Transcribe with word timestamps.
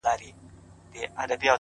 ستا 0.03 0.09
سترگي 0.09 0.33
دي؛ 1.41 1.49